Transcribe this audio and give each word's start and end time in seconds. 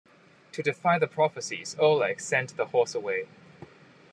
To 0.53 0.63
defy 0.63 0.97
the 0.97 1.05
prophecies, 1.05 1.75
Oleg 1.77 2.19
sent 2.19 2.57
the 2.57 2.65
horse 2.65 2.95
away. 2.95 3.27